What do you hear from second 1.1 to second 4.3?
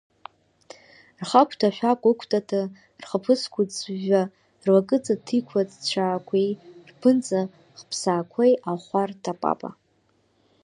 Рхагәҭа ашәакәа ықәтата, рхаԥыцқәа ыҵжәжәа,